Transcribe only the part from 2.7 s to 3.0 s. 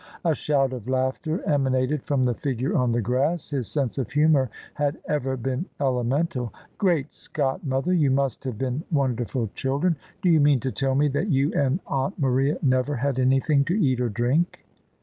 on